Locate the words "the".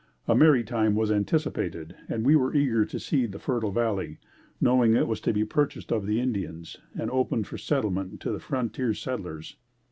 3.27-3.37, 6.07-6.19, 8.31-8.39